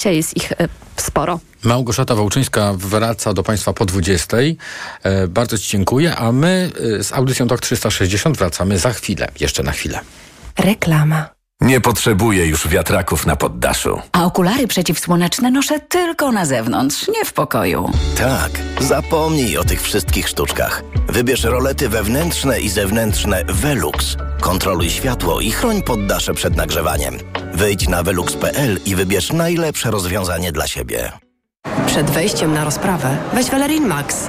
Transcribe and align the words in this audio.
Dzisiaj 0.00 0.16
jest 0.16 0.36
ich 0.36 0.52
e, 0.52 0.68
sporo. 0.96 1.40
Małgorzata 1.64 2.14
Wołczyńska 2.14 2.72
wraca 2.76 3.32
do 3.34 3.42
Państwa 3.42 3.72
po 3.72 3.84
20. 3.84 4.36
E, 5.02 5.28
bardzo 5.28 5.58
Ci 5.58 5.70
dziękuję, 5.70 6.16
a 6.16 6.32
my 6.32 6.70
e, 6.98 7.04
z 7.04 7.12
audycją 7.12 7.48
TOK 7.48 7.60
360 7.60 8.36
wracamy 8.38 8.78
za 8.78 8.92
chwilę, 8.92 9.28
jeszcze 9.40 9.62
na 9.62 9.72
chwilę. 9.72 10.00
Reklama. 10.58 11.39
Nie 11.60 11.80
potrzebuję 11.80 12.46
już 12.46 12.68
wiatraków 12.68 13.26
na 13.26 13.36
poddaszu. 13.36 14.00
A 14.12 14.24
okulary 14.24 14.66
przeciwsłoneczne 14.66 15.50
noszę 15.50 15.80
tylko 15.80 16.32
na 16.32 16.46
zewnątrz, 16.46 17.08
nie 17.08 17.24
w 17.24 17.32
pokoju. 17.32 17.90
Tak, 18.18 18.50
zapomnij 18.80 19.58
o 19.58 19.64
tych 19.64 19.82
wszystkich 19.82 20.28
sztuczkach. 20.28 20.82
Wybierz 21.08 21.44
rolety 21.44 21.88
wewnętrzne 21.88 22.60
i 22.60 22.68
zewnętrzne 22.68 23.44
Velux. 23.48 24.16
Kontroluj 24.40 24.90
światło 24.90 25.40
i 25.40 25.50
chroń 25.50 25.82
poddasze 25.82 26.34
przed 26.34 26.56
nagrzewaniem. 26.56 27.14
Wejdź 27.54 27.88
na 27.88 28.02
velux.pl 28.02 28.80
i 28.86 28.94
wybierz 28.94 29.32
najlepsze 29.32 29.90
rozwiązanie 29.90 30.52
dla 30.52 30.66
siebie. 30.66 31.12
Przed 31.86 32.10
wejściem 32.10 32.54
na 32.54 32.64
rozprawę 32.64 33.16
weź 33.34 33.50
Valerin 33.50 33.86
Max, 33.86 34.28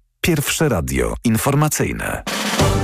Pierwsze 0.25 0.69
radio 0.69 1.13
informacyjne. 1.23 2.23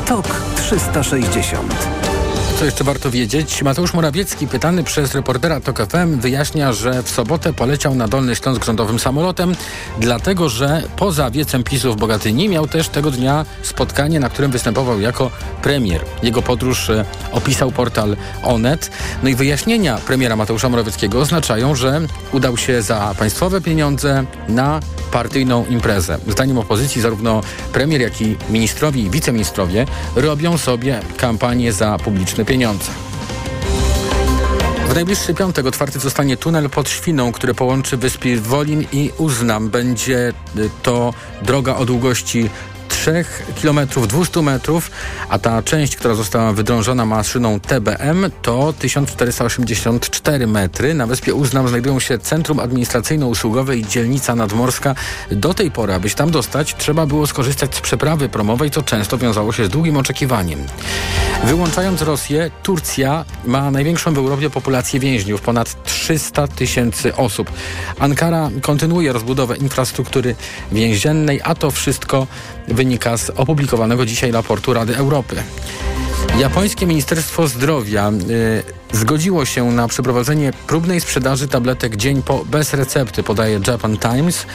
TOK 0.06 0.42
360. 0.56 2.17
Co 2.60 2.66
jeszcze 2.66 2.84
warto 2.84 3.12
wiedzieć? 3.12 3.64
Mateusz 3.64 3.94
Morawiecki, 3.94 4.48
pytany 4.48 4.84
przez 4.84 5.16
reportera 5.16 5.60
TOK 5.60 5.78
FM, 5.90 6.20
wyjaśnia, 6.20 6.74
że 6.74 7.04
w 7.04 7.10
sobotę 7.10 7.54
poleciał 7.54 7.96
na 7.96 8.08
Dolny 8.08 8.36
Śląsk 8.36 8.66
rządowym 8.66 9.00
samolotem, 9.00 9.56
dlatego 10.00 10.50
że 10.50 10.84
poza 10.96 11.32
wiecem 11.32 11.64
PiSu 11.64 11.94
w 11.94 11.96
Bogatyni 11.96 12.50
miał 12.50 12.68
też 12.68 12.90
tego 12.90 13.12
dnia 13.12 13.46
spotkanie, 13.62 14.20
na 14.20 14.30
którym 14.30 14.52
występował 14.52 15.00
jako 15.00 15.32
premier. 15.62 16.06
Jego 16.24 16.42
podróż 16.42 16.90
e, 16.90 17.06
opisał 17.32 17.72
portal 17.72 18.18
Onet. 18.44 18.92
No 19.24 19.30
i 19.30 19.36
wyjaśnienia 19.36 19.98
premiera 19.98 20.36
Mateusza 20.36 20.70
Morawieckiego 20.70 21.20
oznaczają, 21.20 21.76
że 21.76 22.02
udał 22.32 22.58
się 22.58 22.82
za 22.82 23.16
państwowe 23.20 23.62
pieniądze 23.62 24.26
na 24.50 24.80
partyjną 25.12 25.66
imprezę. 25.66 26.18
Zdaniem 26.28 26.58
opozycji 26.58 27.02
zarówno 27.02 27.42
premier, 27.74 28.02
jak 28.02 28.22
i 28.22 28.36
ministrowie 28.50 29.02
i 29.02 29.10
wiceministrowie 29.10 29.86
robią 30.16 30.58
sobie 30.58 31.00
kampanię 31.18 31.74
za 31.74 31.98
publiczne 31.98 32.46
pieniądze. 32.48 32.92
W 34.90 34.96
najbliższy 34.96 35.34
piątek 35.34 35.66
otwarty 35.66 36.00
zostanie 36.00 36.38
tunel 36.38 36.70
pod 36.70 36.90
Świną, 36.90 37.32
który 37.32 37.54
połączy 37.54 37.98
wyspy 37.98 38.42
Wolin 38.42 38.86
i 38.92 39.12
Uznam. 39.18 39.70
Będzie 39.70 40.34
y, 40.58 40.70
to 40.84 41.14
droga 41.42 41.76
o 41.76 41.86
długości 41.86 42.50
3 43.08 43.26
km 43.62 43.80
200 44.08 44.42
metrów, 44.42 44.92
a 45.30 45.40
ta 45.40 45.64
część, 45.64 45.96
która 45.96 46.16
została 46.16 46.54
wydrążona 46.54 47.06
maszyną 47.06 47.60
TBM 47.60 48.26
to 48.42 48.74
1484 48.80 50.48
metry. 50.48 50.94
Na 50.94 51.08
wyspie 51.08 51.34
Uznam 51.34 51.68
znajdują 51.68 52.00
się 52.00 52.20
Centrum 52.20 52.58
Administracyjno-Usługowe 52.58 53.78
i 53.78 53.86
Dzielnica 53.86 54.36
Nadmorska. 54.36 54.96
Do 55.32 55.54
tej 55.54 55.72
pory, 55.72 55.94
aby 55.94 56.10
się 56.10 56.16
tam 56.16 56.32
dostać, 56.32 56.76
trzeba 56.78 57.06
było 57.06 57.28
skorzystać 57.28 57.76
z 57.76 57.82
przeprawy 57.82 58.30
promowej, 58.30 58.72
co 58.72 58.84
często 58.84 59.18
wiązało 59.18 59.54
się 59.54 59.66
z 59.66 59.70
długim 59.70 59.98
oczekiwaniem. 59.98 60.60
Wyłączając 61.44 62.02
Rosję, 62.02 62.52
Turcja 62.64 63.26
ma 63.46 63.72
największą 63.72 64.14
w 64.14 64.18
Europie 64.18 64.50
populację 64.50 65.00
więźniów, 65.00 65.42
ponad 65.42 65.84
300 65.84 66.48
tysięcy 66.48 67.16
osób. 67.16 67.52
Ankara 68.00 68.50
kontynuuje 68.62 69.14
rozbudowę 69.14 69.58
infrastruktury 69.58 70.36
więziennej, 70.72 71.42
a 71.44 71.56
to 71.56 71.72
wszystko 71.72 72.28
wynika 72.68 72.97
z 72.98 73.30
opublikowanego 73.30 74.06
dzisiaj 74.06 74.32
raportu 74.32 74.74
Rady 74.74 74.96
Europy. 74.96 75.36
Japońskie 76.40 76.86
Ministerstwo 76.86 77.48
Zdrowia 77.48 78.12
y, 78.92 78.98
zgodziło 78.98 79.46
się 79.46 79.72
na 79.72 79.88
przeprowadzenie 79.88 80.54
próbnej 80.68 81.02
sprzedaży 81.02 81.48
tabletek 81.48 81.96
dzień 81.96 82.24
po 82.24 82.46
bez 82.46 82.74
recepty, 82.74 83.24
podaje 83.24 83.60
Japan 83.68 83.98
Times. 83.98 84.46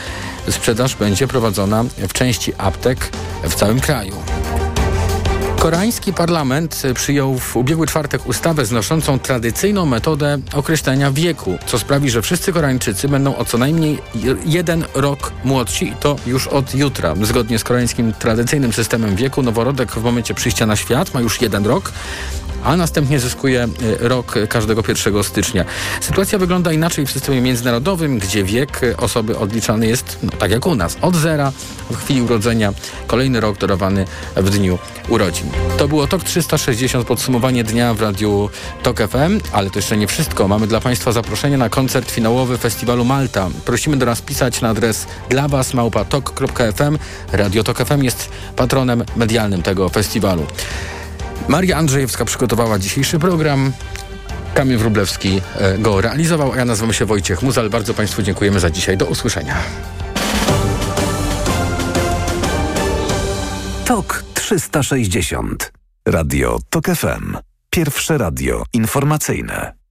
Sprzedaż 0.49 0.95
będzie 0.95 1.27
prowadzona 1.27 1.83
w 1.83 2.13
części 2.13 2.53
aptek 2.57 3.09
w 3.43 3.55
całym 3.55 3.79
kraju. 3.79 4.15
Koreański 5.63 6.13
parlament 6.13 6.83
przyjął 6.95 7.39
w 7.39 7.55
ubiegły 7.55 7.87
czwartek 7.87 8.27
ustawę 8.27 8.65
znoszącą 8.65 9.19
tradycyjną 9.19 9.85
metodę 9.85 10.39
określenia 10.53 11.11
wieku, 11.11 11.57
co 11.65 11.79
sprawi, 11.79 12.09
że 12.09 12.21
wszyscy 12.21 12.53
Koreańczycy 12.53 13.09
będą 13.09 13.35
o 13.35 13.45
co 13.45 13.57
najmniej 13.57 13.99
jeden 14.45 14.85
rok 14.95 15.31
młodsi 15.43 15.87
i 15.87 15.95
to 15.95 16.15
już 16.25 16.47
od 16.47 16.75
jutra. 16.75 17.13
Zgodnie 17.21 17.59
z 17.59 17.63
koreańskim 17.63 18.13
tradycyjnym 18.13 18.73
systemem 18.73 19.15
wieku, 19.15 19.41
noworodek 19.41 19.91
w 19.91 20.03
momencie 20.03 20.33
przyjścia 20.33 20.65
na 20.65 20.75
świat 20.75 21.13
ma 21.13 21.21
już 21.21 21.41
jeden 21.41 21.65
rok, 21.65 21.91
a 22.63 22.75
następnie 22.75 23.19
zyskuje 23.19 23.63
e, 23.63 23.67
rok 24.07 24.33
każdego 24.49 24.83
1 24.87 25.23
stycznia. 25.23 25.65
Sytuacja 26.01 26.39
wygląda 26.39 26.71
inaczej 26.71 27.05
w 27.05 27.11
systemie 27.11 27.41
międzynarodowym, 27.41 28.19
gdzie 28.19 28.43
wiek 28.43 28.81
osoby 28.97 29.37
odliczany 29.37 29.87
jest, 29.87 30.17
no, 30.23 30.31
tak 30.31 30.51
jak 30.51 30.67
u 30.67 30.75
nas, 30.75 30.97
od 31.01 31.15
zera 31.15 31.51
w 31.91 32.03
chwili 32.03 32.21
urodzenia, 32.21 32.73
kolejny 33.07 33.39
rok 33.39 33.57
dodawany 33.57 34.05
w 34.35 34.49
dniu 34.49 34.79
urodzin. 35.09 35.49
To 35.77 35.87
było 35.87 36.07
TOK 36.07 36.23
360, 36.23 37.07
podsumowanie 37.07 37.63
dnia 37.63 37.93
w 37.93 38.01
radiu 38.01 38.49
TOK 38.83 38.97
FM, 38.97 39.39
ale 39.51 39.69
to 39.69 39.79
jeszcze 39.79 39.97
nie 39.97 40.07
wszystko. 40.07 40.47
Mamy 40.47 40.67
dla 40.67 40.81
Państwa 40.81 41.11
zaproszenie 41.11 41.57
na 41.57 41.69
koncert 41.69 42.11
finałowy 42.11 42.57
Festiwalu 42.57 43.05
Malta. 43.05 43.49
Prosimy 43.65 43.97
do 43.97 44.05
nas 44.05 44.21
pisać 44.21 44.61
na 44.61 44.69
adres 44.69 45.07
dla 45.29 45.47
Was 45.47 45.73
małpa 45.73 46.05
tok.fm. 46.05 46.97
Radio 47.31 47.63
TOK 47.63 47.77
FM 47.77 48.03
jest 48.03 48.29
patronem 48.55 49.03
medialnym 49.15 49.63
tego 49.63 49.89
festiwalu. 49.89 50.45
Maria 51.47 51.77
Andrzejewska 51.77 52.25
przygotowała 52.25 52.79
dzisiejszy 52.79 53.19
program. 53.19 53.71
Kamil 54.53 54.77
Wrublewski 54.77 55.41
e, 55.55 55.77
go 55.77 56.01
realizował, 56.01 56.55
ja 56.55 56.65
nazywam 56.65 56.93
się 56.93 57.05
Wojciech 57.05 57.41
Muzal. 57.41 57.69
Bardzo 57.69 57.93
Państwu 57.93 58.21
dziękujemy 58.21 58.59
za 58.59 58.69
dzisiaj. 58.69 58.97
Do 58.97 59.05
usłyszenia. 59.05 59.55
TOK 63.85 64.23
360. 64.33 65.71
Radio 66.05 66.59
TOK 66.69 66.85
FM. 66.85 67.37
Pierwsze 67.69 68.17
radio 68.17 68.63
informacyjne. 68.73 69.82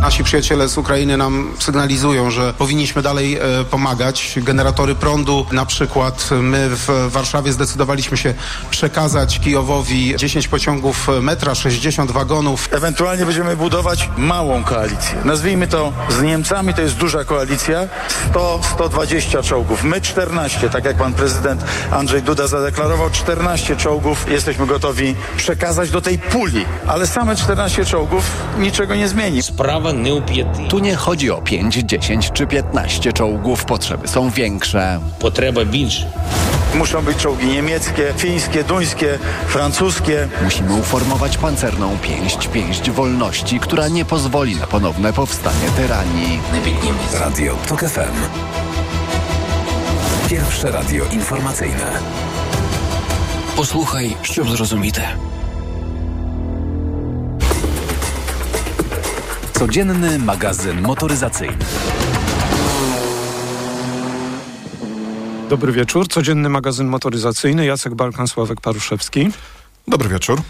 Nasi 0.00 0.24
przyjaciele 0.24 0.68
z 0.68 0.78
Ukrainy 0.78 1.16
nam 1.16 1.54
sygnalizują, 1.58 2.30
że 2.30 2.54
powinniśmy 2.54 3.02
dalej 3.02 3.34
e, 3.34 3.64
pomagać. 3.64 4.34
Generatory 4.36 4.94
prądu 4.94 5.46
na 5.52 5.66
przykład. 5.66 6.30
My 6.40 6.68
w 6.70 7.08
Warszawie 7.08 7.52
zdecydowaliśmy 7.52 8.16
się 8.16 8.34
przekazać 8.70 9.40
Kijowowi 9.40 10.14
10 10.16 10.48
pociągów 10.48 11.08
metra, 11.20 11.54
60 11.54 12.10
wagonów. 12.10 12.68
Ewentualnie 12.72 13.26
będziemy 13.26 13.56
budować 13.56 14.10
małą 14.16 14.64
koalicję. 14.64 15.14
Nazwijmy 15.24 15.66
to 15.66 15.92
z 16.08 16.22
Niemcami, 16.22 16.74
to 16.74 16.82
jest 16.82 16.96
duża 16.96 17.24
koalicja. 17.24 17.88
100-120 18.78 19.42
czołgów. 19.44 19.84
My 19.84 20.00
14, 20.00 20.70
tak 20.70 20.84
jak 20.84 20.96
pan 20.96 21.14
prezydent 21.14 21.64
Andrzej 21.90 22.22
Duda 22.22 22.46
zadeklarował, 22.46 23.10
14 23.10 23.76
czołgów 23.76 24.30
jesteśmy 24.30 24.66
gotowi 24.66 25.14
przekazać 25.36 25.90
do 25.90 26.00
tej 26.00 26.18
puli. 26.18 26.64
Ale 26.86 27.06
same 27.06 27.36
14 27.36 27.84
czołgów 27.84 28.24
niczego 28.58 28.94
nie 28.94 29.08
zmieni. 29.08 29.42
Sprawa 29.42 29.81
tu 30.68 30.78
nie 30.78 30.96
chodzi 30.96 31.30
o 31.30 31.42
5, 31.42 31.74
10 31.74 32.30
czy 32.32 32.46
15 32.46 33.12
czołgów. 33.12 33.64
Potrzeby 33.64 34.08
są 34.08 34.30
większe. 34.30 35.00
Potrzeba 35.18 35.64
większa. 35.64 36.06
Muszą 36.74 37.02
być 37.02 37.18
czołgi 37.18 37.46
niemieckie, 37.46 38.12
fińskie, 38.16 38.64
duńskie, 38.64 39.18
francuskie. 39.46 40.28
Musimy 40.44 40.74
uformować 40.74 41.38
pancerną 41.38 41.98
pięść, 41.98 42.48
pięść 42.48 42.90
wolności, 42.90 43.60
która 43.60 43.88
nie 43.88 44.04
pozwoli 44.04 44.56
na 44.56 44.66
ponowne 44.66 45.12
powstanie 45.12 45.68
tyranii. 45.76 46.40
Radio 47.20 47.56
TOK 47.68 47.80
FM. 47.80 48.42
Pierwsze 50.28 50.70
radio 50.70 51.04
informacyjne. 51.12 51.92
Posłuchaj, 53.56 54.16
ściub 54.22 54.50
zrozumite. 54.50 55.02
Codzienny 59.62 60.18
magazyn 60.18 60.80
motoryzacyjny. 60.80 61.56
Dobry 65.50 65.72
wieczór. 65.72 66.08
Codzienny 66.08 66.48
magazyn 66.48 66.86
motoryzacyjny. 66.86 67.66
Jacek 67.66 67.94
Balkan, 67.94 68.28
Sławek 68.28 68.60
Paruszewski. 68.60 69.30
Dobry 69.88 70.08
wieczór. 70.08 70.40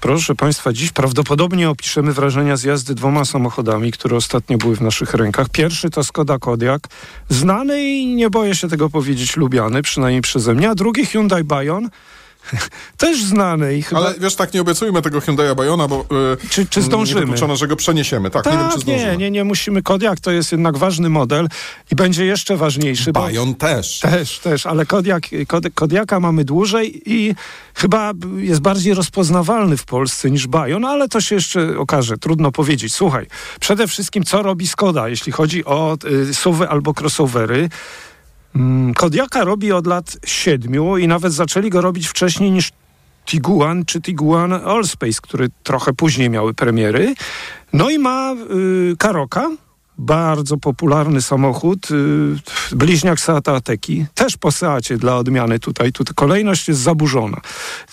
Proszę 0.00 0.34
Państwa, 0.34 0.72
dziś 0.72 0.92
prawdopodobnie 0.92 1.70
opiszemy 1.70 2.12
wrażenia 2.12 2.56
z 2.56 2.62
jazdy 2.64 2.94
dwoma 2.94 3.24
samochodami, 3.24 3.92
które 3.92 4.16
ostatnio 4.16 4.58
były 4.58 4.76
w 4.76 4.80
naszych 4.80 5.14
rękach. 5.14 5.48
Pierwszy 5.48 5.90
to 5.90 6.04
Skoda 6.04 6.38
Kodiaq, 6.38 6.80
znany 7.28 7.82
i 7.82 8.14
nie 8.14 8.30
boję 8.30 8.54
się 8.54 8.68
tego 8.68 8.90
powiedzieć, 8.90 9.36
lubiany, 9.36 9.82
przynajmniej 9.82 10.22
przeze 10.22 10.54
mnie, 10.54 10.70
a 10.70 10.74
drugi 10.74 11.06
Hyundai 11.06 11.44
Bayon, 11.44 11.88
też 12.96 13.24
znany 13.24 13.76
i 13.76 13.82
chyba... 13.82 14.00
Ale 14.00 14.14
wiesz, 14.20 14.34
tak 14.34 14.54
nie 14.54 14.60
obiecujmy 14.60 15.02
tego 15.02 15.20
Hyundai 15.20 15.54
Bayona, 15.54 15.88
bo 15.88 16.04
yy, 16.10 16.48
czy, 16.50 16.66
czy 16.66 16.82
zdążymy? 16.82 17.20
Niewykluczone, 17.20 17.56
że 17.56 17.68
go 17.68 17.76
przeniesiemy. 17.76 18.30
Tak, 18.30 18.44
tak 18.44 18.52
nie 18.52 18.58
wiem, 18.58 18.70
czy 18.72 18.80
zdążymy. 18.80 19.10
nie, 19.10 19.16
nie, 19.16 19.30
nie 19.30 19.44
musimy. 19.44 19.82
Kodiak 19.82 20.20
to 20.20 20.30
jest 20.30 20.52
jednak 20.52 20.78
ważny 20.78 21.08
model 21.08 21.48
i 21.92 21.94
będzie 21.94 22.24
jeszcze 22.26 22.56
ważniejszy. 22.56 23.12
Bayon 23.12 23.54
też. 23.54 23.98
Też, 23.98 24.38
też, 24.38 24.66
ale 24.66 24.86
Kodiak, 24.86 25.22
Kod, 25.48 25.64
Kodiaka 25.74 26.20
mamy 26.20 26.44
dłużej 26.44 27.02
i 27.12 27.34
chyba 27.74 28.12
jest 28.38 28.60
bardziej 28.60 28.94
rozpoznawalny 28.94 29.76
w 29.76 29.84
Polsce 29.84 30.30
niż 30.30 30.46
Bayon, 30.46 30.84
ale 30.84 31.08
to 31.08 31.20
się 31.20 31.34
jeszcze 31.34 31.78
okaże. 31.78 32.18
Trudno 32.18 32.52
powiedzieć. 32.52 32.94
Słuchaj, 32.94 33.26
przede 33.60 33.86
wszystkim 33.88 34.24
co 34.24 34.42
robi 34.42 34.68
Skoda, 34.68 35.08
jeśli 35.08 35.32
chodzi 35.32 35.64
o 35.64 35.96
y, 36.30 36.34
suwy 36.34 36.68
albo 36.68 36.94
crossovery. 37.00 37.68
Mm, 38.58 38.94
Kodiaka 38.94 39.44
robi 39.44 39.72
od 39.72 39.86
lat 39.86 40.16
siedmiu 40.24 40.96
i 40.96 41.08
nawet 41.08 41.32
zaczęli 41.32 41.70
go 41.70 41.80
robić 41.80 42.08
wcześniej 42.08 42.50
niż 42.50 42.72
Tiguan 43.26 43.84
czy 43.84 44.00
Tiguan 44.00 44.52
Allspace, 44.52 45.18
który 45.22 45.48
trochę 45.62 45.92
później 45.92 46.30
miały 46.30 46.54
premiery. 46.54 47.14
No 47.72 47.90
i 47.90 47.98
ma 47.98 48.32
y, 48.32 48.96
Karoka, 48.98 49.50
bardzo 49.98 50.56
popularny 50.56 51.22
samochód, 51.22 51.90
y, 51.90 52.76
bliźniak 52.76 53.20
Seata 53.20 53.52
Ateki, 53.52 54.06
też 54.14 54.36
po 54.36 54.52
Seacie 54.52 54.96
dla 54.96 55.16
odmiany 55.16 55.58
tutaj, 55.58 55.92
tutaj 55.92 56.14
kolejność 56.14 56.68
jest 56.68 56.80
zaburzona. 56.80 57.40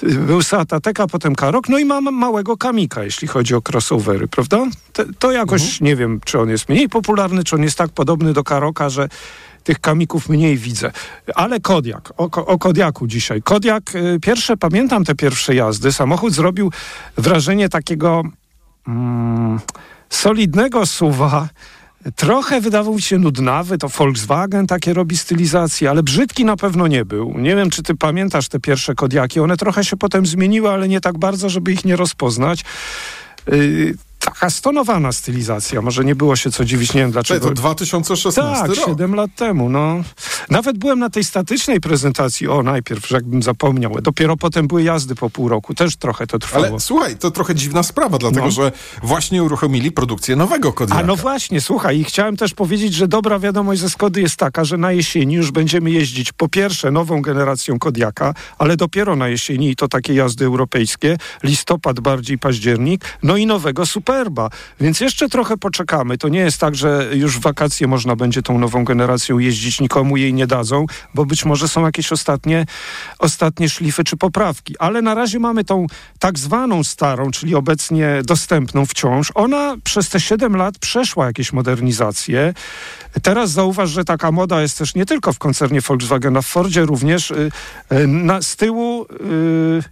Y, 0.04 0.14
był 0.14 0.42
Seat 0.42 0.74
Ateka, 0.74 1.08
potem 1.08 1.36
Karok, 1.36 1.70
no 1.70 1.78
i 1.78 1.86
ma 1.86 2.02
małego 2.02 2.58
Kamika, 2.58 3.04
jeśli 3.04 3.28
chodzi 3.28 3.56
o 3.56 3.62
crossovery, 3.70 4.28
prawda? 4.28 4.66
Te, 4.94 5.06
to 5.20 5.32
jakoś, 5.32 5.62
mhm. 5.62 5.86
nie 5.86 5.96
wiem, 5.96 6.20
czy 6.26 6.40
on 6.40 6.50
jest 6.50 6.70
mniej 6.70 6.90
popularny, 6.90 7.44
czy 7.44 7.56
on 7.56 7.64
jest 7.64 7.78
tak 7.78 7.90
podobny 7.90 8.34
do 8.34 8.44
Karoka, 8.44 8.90
że 8.90 9.10
tych 9.66 9.80
kamików 9.80 10.30
mniej 10.30 10.58
widzę. 10.58 10.92
Ale 11.36 11.60
Kodiak, 11.60 12.14
o, 12.18 12.24
o 12.46 12.58
Kodiaku 12.58 13.08
dzisiaj. 13.08 13.42
Kodiak, 13.42 13.96
y, 13.96 14.20
pierwsze, 14.22 14.58
pamiętam 14.58 15.06
te 15.06 15.16
pierwsze 15.16 15.56
jazdy, 15.56 15.92
samochód 15.92 16.34
zrobił 16.34 16.72
wrażenie 17.18 17.70
takiego 17.70 18.24
mm, 18.88 19.60
solidnego 20.10 20.86
suwa, 20.86 21.50
Trochę 22.16 22.62
wydawał 22.62 23.00
się 23.00 23.18
nudnawy, 23.18 23.78
to 23.78 23.90
Volkswagen 23.90 24.68
takie 24.68 24.94
robi 24.94 25.18
stylizacje, 25.18 25.90
ale 25.90 26.04
brzydki 26.04 26.46
na 26.46 26.58
pewno 26.58 26.88
nie 26.88 27.06
był. 27.06 27.38
Nie 27.38 27.56
wiem, 27.56 27.70
czy 27.70 27.84
ty 27.84 27.96
pamiętasz 27.96 28.48
te 28.48 28.60
pierwsze 28.60 28.96
Kodiaki. 28.96 29.40
One 29.40 29.58
trochę 29.58 29.84
się 29.84 29.98
potem 29.98 30.26
zmieniły, 30.26 30.70
ale 30.70 30.88
nie 30.88 31.02
tak 31.02 31.18
bardzo, 31.18 31.50
żeby 31.50 31.72
ich 31.72 31.86
nie 31.86 31.96
rozpoznać. 31.96 32.64
Yy, 33.48 33.96
taka 34.26 34.50
stonowana 34.50 35.12
stylizacja. 35.12 35.82
Może 35.82 36.06
nie 36.06 36.16
było 36.16 36.36
się 36.36 36.52
co 36.52 36.66
dziwić, 36.66 36.94
nie 36.94 37.02
wiem 37.02 37.12
dlaczego. 37.12 37.48
to 37.48 37.54
2016 37.54 38.42
Tak, 38.62 38.68
rok. 38.78 38.86
7 38.90 39.16
lat 39.16 39.32
temu, 39.36 39.70
no. 39.70 40.02
Nawet 40.50 40.78
byłem 40.78 41.00
na 41.00 41.10
tej 41.10 41.24
statycznej 41.24 41.82
prezentacji, 41.82 42.48
o 42.48 42.64
najpierw, 42.64 43.12
jakbym 43.12 43.44
zapomniał. 43.44 44.02
Dopiero 44.02 44.38
potem 44.38 44.68
były 44.68 44.84
jazdy 44.84 45.16
po 45.16 45.30
pół 45.30 45.50
roku, 45.50 45.74
też 45.76 45.96
trochę 45.96 46.28
to 46.28 46.40
trwało. 46.40 46.66
Ale 46.66 46.80
słuchaj, 46.80 47.18
to 47.18 47.32
trochę 47.32 47.56
dziwna 47.56 47.84
sprawa, 47.84 48.18
dlatego 48.18 48.46
No. 48.46 48.52
że 48.52 48.72
właśnie 49.04 49.44
uruchomili 49.44 49.92
produkcję 49.92 50.36
nowego 50.36 50.74
Kodiaka. 50.74 51.02
A 51.02 51.06
no 51.06 51.16
właśnie, 51.16 51.62
słuchaj, 51.62 52.00
i 52.00 52.04
chciałem 52.04 52.38
też 52.38 52.54
powiedzieć, 52.54 52.94
że 52.94 53.08
dobra 53.08 53.40
wiadomość 53.40 53.82
ze 53.82 53.90
Skody 53.90 54.22
jest 54.22 54.36
taka, 54.38 54.66
że 54.66 54.78
na 54.78 54.92
jesieni 54.92 55.36
już 55.36 55.52
będziemy 55.52 55.92
jeździć 55.92 56.32
po 56.32 56.48
pierwsze 56.50 56.92
nową 56.92 57.22
generacją 57.22 57.80
Kodiaka, 57.80 58.34
ale 58.58 58.78
dopiero 58.78 59.16
na 59.16 59.28
jesieni 59.28 59.70
i 59.70 59.76
to 59.76 59.88
takie 59.88 60.14
jazdy 60.14 60.46
europejskie, 60.46 61.18
listopad 61.44 62.00
bardziej 62.00 62.38
październik, 62.38 63.06
no 63.24 63.38
i 63.38 63.46
nowego 63.46 63.86
Więc 64.80 65.00
jeszcze 65.00 65.30
trochę 65.30 65.58
poczekamy. 65.58 66.18
To 66.18 66.30
nie 66.30 66.40
jest 66.40 66.58
tak, 66.58 66.76
że 66.76 67.10
już 67.14 67.38
w 67.38 67.42
wakacje 67.42 67.88
można 67.88 68.16
będzie 68.16 68.42
tą 68.42 68.60
nową 68.60 68.84
generacją 68.84 69.40
jeździć, 69.40 69.82
nikomu 69.82 70.18
jej 70.18 70.34
nie 70.34 70.48
dadzą, 70.48 70.86
bo 71.14 71.26
być 71.26 71.46
może 71.46 71.68
są 71.68 71.86
jakieś 71.86 72.12
ostatnie, 72.12 72.66
ostatnie 73.20 73.70
szlify 73.70 74.04
czy 74.04 74.18
poprawki. 74.18 74.76
Ale 74.80 75.02
na 75.02 75.14
razie 75.14 75.40
mamy 75.40 75.64
tą 75.64 75.88
tak 76.20 76.40
zwaną 76.40 76.84
starą, 76.84 77.32
czyli 77.32 77.56
obecnie 77.56 78.22
dostępną 78.24 78.86
wciąż. 78.86 79.32
Ona 79.36 79.76
przez 79.84 80.10
te 80.10 80.20
7 80.20 80.56
lat 80.56 80.78
przeszła 80.78 81.26
jakieś 81.26 81.54
modernizacje. 81.54 82.54
Teraz 83.22 83.52
zauważ, 83.52 83.90
że 83.90 84.06
taka 84.06 84.32
moda 84.32 84.62
jest 84.62 84.78
też 84.78 84.96
nie 84.96 85.06
tylko 85.06 85.34
w 85.34 85.40
koncernie 85.40 85.82
Volkswagena, 85.82 86.42
w 86.42 86.46
Fordzie 86.46 86.86
również. 86.86 87.32
Y, 87.32 87.52
y, 87.92 88.08
na, 88.08 88.42
z 88.42 88.56
tyłu, 88.56 89.04
y, 89.04 89.08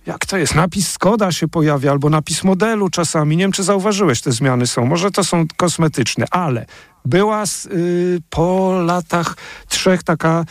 jak 0.06 0.26
to 0.26 0.38
jest, 0.38 0.56
napis 0.56 0.92
Skoda 0.92 1.32
się 1.32 1.48
pojawia, 1.48 1.92
albo 1.92 2.10
napis 2.10 2.44
modelu 2.44 2.90
czasami. 2.90 3.38
Nie 3.38 3.44
wiem, 3.44 3.52
czy 3.52 3.64
zauważyłeś, 3.64 4.22
te 4.22 4.32
zmiany 4.32 4.68
są. 4.68 4.86
Może 4.86 5.12
to 5.12 5.24
są 5.24 5.46
kosmetyczne, 5.58 6.26
ale 6.32 6.66
była 7.06 7.44
y, 7.72 8.20
po 8.30 8.74
latach 8.86 9.36
trzech 9.68 10.04
taka 10.04 10.46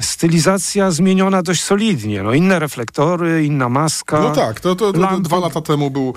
stylizacja 0.00 0.90
zmieniona 0.90 1.42
dość 1.42 1.62
solidnie. 1.62 2.22
No, 2.22 2.32
inne 2.34 2.58
reflektory, 2.58 3.44
inna 3.44 3.68
maska. 3.68 4.20
No 4.20 4.30
tak, 4.30 4.60
to, 4.60 4.76
to, 4.76 4.92
to, 4.92 5.20
dwa 5.20 5.38
lata 5.38 5.60
temu 5.60 5.90
był, 5.90 6.14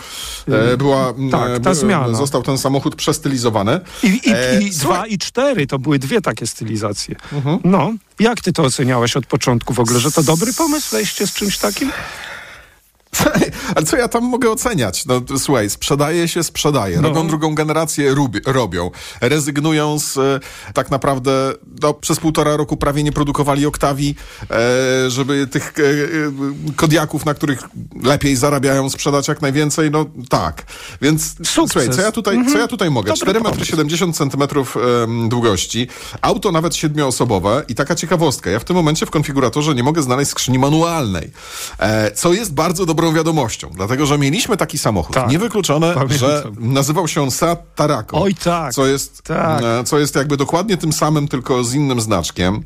e, 0.47 0.77
była, 0.77 1.13
Tak, 1.31 1.49
e, 1.49 1.59
ta 1.59 1.69
by- 1.69 1.75
zmiana. 1.75 2.13
został 2.17 2.43
ten 2.43 2.57
samochód 2.57 2.95
przestylizowany. 2.95 3.79
I, 4.03 4.07
i, 4.07 4.31
E, 4.33 4.61
i 4.61 4.71
dwa 4.71 5.07
i 5.07 5.17
cztery 5.17 5.67
to 5.67 5.79
były 5.79 5.99
dwie 5.99 6.21
takie 6.21 6.47
stylizacje. 6.47 7.15
Mhm. 7.33 7.59
No, 7.63 7.93
jak 8.19 8.41
ty 8.41 8.53
to 8.53 8.63
oceniałeś 8.63 9.17
od 9.17 9.25
początku 9.25 9.73
w 9.73 9.79
ogóle, 9.79 9.99
że 9.99 10.11
to 10.11 10.23
dobry 10.23 10.53
pomysł 10.53 10.95
wejście 10.95 11.27
z 11.27 11.33
czymś 11.33 11.57
takim? 11.57 11.91
Ale 13.75 13.85
co 13.85 13.97
ja 13.97 14.07
tam 14.07 14.23
mogę 14.23 14.51
oceniać? 14.51 15.05
No 15.05 15.21
słuchaj, 15.37 15.69
sprzedaje 15.69 16.27
się, 16.27 16.43
sprzedaje. 16.43 17.01
No. 17.01 17.09
Robią 17.09 17.27
drugą 17.27 17.55
generację, 17.55 18.13
rubi, 18.13 18.39
robią. 18.45 18.91
Rezygnują 19.21 19.99
z 19.99 20.17
e, 20.17 20.39
tak 20.73 20.91
naprawdę, 20.91 21.53
no, 21.81 21.93
przez 21.93 22.19
półtora 22.19 22.57
roku 22.57 22.77
prawie 22.77 23.03
nie 23.03 23.11
produkowali 23.11 23.65
Oktawi, 23.65 24.15
e, 24.51 25.09
żeby 25.09 25.47
tych 25.47 25.73
e, 25.79 25.83
Kodiaków, 26.75 27.25
na 27.25 27.33
których 27.33 27.59
lepiej 28.03 28.35
zarabiają, 28.35 28.89
sprzedać 28.89 29.27
jak 29.27 29.41
najwięcej. 29.41 29.91
No 29.91 30.05
tak. 30.29 30.63
Więc 31.01 31.35
słuchaj, 31.43 31.89
co 31.89 32.01
ja 32.01 32.11
tutaj, 32.11 32.35
Mhm. 32.35 32.53
co 32.53 32.59
ja 32.59 32.67
tutaj 32.67 32.91
mogę? 32.91 33.13
Dobry 33.13 33.33
4,70 33.39 34.03
m 34.03 34.13
centymetrów 34.13 34.77
em, 34.77 35.29
długości, 35.29 35.87
auto 36.21 36.51
nawet 36.51 36.75
siedmioosobowe 36.75 37.63
i 37.67 37.75
taka 37.75 37.95
ciekawostka. 37.95 38.49
Ja 38.49 38.59
w 38.59 38.63
tym 38.63 38.75
momencie 38.75 39.05
w 39.05 39.11
konfiguratorze 39.11 39.75
nie 39.75 39.83
mogę 39.83 40.01
znaleźć 40.01 40.31
skrzyni 40.31 40.59
manualnej, 40.59 41.31
co 42.15 42.33
jest 42.33 42.53
bardzo 42.53 42.85
dobrą 43.05 43.17
wiadomością, 43.17 43.69
dlatego 43.75 44.05
że 44.05 44.17
mieliśmy 44.17 44.57
taki 44.57 44.77
samochód. 44.77 45.15
Tak. 45.15 45.29
Niewykluczone, 45.29 45.93
Pamiętam. 45.93 46.17
że 46.17 46.43
nazywał 46.59 47.07
się 47.07 47.21
on 47.21 47.31
Seat 47.31 47.75
Tarako. 47.75 48.21
Oj, 48.21 48.35
tak. 48.35 48.73
Co 48.73 48.85
jest, 48.85 49.21
Tak. 49.21 49.61
e, 49.63 49.83
co 49.83 49.99
jest 49.99 50.15
jakby 50.15 50.37
dokładnie 50.37 50.77
tym 50.77 50.93
samym, 50.93 51.27
tylko 51.27 51.63
z 51.63 51.73
innym 51.73 52.01
znaczkiem. 52.01 52.63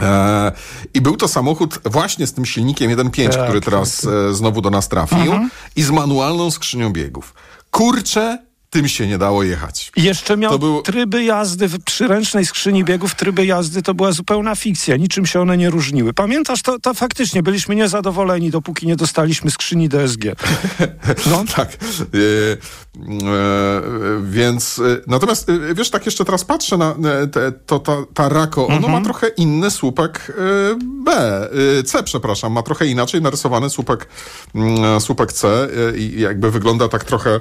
E, 0.00 0.52
I 0.94 1.00
był 1.00 1.16
to 1.16 1.28
samochód 1.28 1.78
właśnie 1.84 2.26
z 2.26 2.32
tym 2.32 2.44
silnikiem 2.46 2.90
1.5, 2.90 3.30
Tak, 3.32 3.44
który 3.44 3.60
teraz 3.60 4.04
e, 4.04 4.34
znowu 4.34 4.60
do 4.62 4.70
nas 4.70 4.88
trafił 4.88 5.18
Mhm. 5.18 5.50
i 5.76 5.82
z 5.82 5.90
manualną 5.90 6.50
skrzynią 6.50 6.92
biegów. 6.92 7.34
Kurczę, 7.70 8.38
tym 8.70 8.88
się 8.88 9.06
nie 9.06 9.18
dało 9.18 9.42
jechać. 9.42 9.92
Jeszcze 9.96 10.36
miał 10.36 10.50
To 10.52 10.58
był- 10.58 10.82
tryby 10.82 11.24
jazdy 11.24 11.68
w 11.68 11.84
przyręcznej 11.84 12.46
skrzyni 12.46 12.84
biegów, 12.84 13.14
tryby 13.14 13.46
jazdy 13.46 13.82
to 13.82 13.94
była 13.94 14.12
zupełna 14.12 14.54
fikcja, 14.56 14.96
niczym 14.96 15.26
się 15.26 15.40
one 15.40 15.56
nie 15.56 15.70
różniły. 15.70 16.12
Pamiętasz, 16.12 16.62
to, 16.62 16.78
to 16.78 16.94
faktycznie 16.94 17.42
byliśmy 17.42 17.74
niezadowoleni, 17.76 18.50
dopóki 18.50 18.86
nie 18.86 18.96
dostaliśmy 18.96 19.50
skrzyni 19.50 19.88
DSG. 19.88 20.24
No 21.30 21.44
tak. 21.56 21.68
E, 21.72 21.76
e, 21.76 22.56
więc 24.24 24.78
e, 24.78 24.82
natomiast 25.06 25.48
e, 25.48 25.74
wiesz, 25.74 25.90
tak 25.90 26.06
jeszcze 26.06 26.24
teraz 26.24 26.44
patrzę 26.44 26.76
na 26.76 26.90
e, 27.22 27.26
te, 27.26 27.52
to, 27.52 27.78
ta, 27.78 27.96
ta 28.14 28.28
Rako, 28.28 28.66
ono 28.66 28.76
Mhm. 28.76 28.92
ma 28.92 29.00
trochę 29.04 29.28
inny 29.28 29.70
słupek 29.70 30.32
B, 31.04 31.12
C, 31.84 32.02
przepraszam, 32.02 32.52
ma 32.52 32.62
trochę 32.62 32.86
inaczej 32.86 33.22
narysowany 33.22 33.70
słupek, 33.70 34.08
mm, 34.54 35.00
słupek 35.00 35.32
C 35.32 35.68
i 35.96 36.20
jakby 36.20 36.50
wygląda 36.50 36.88
tak 36.88 37.04
trochę, 37.04 37.40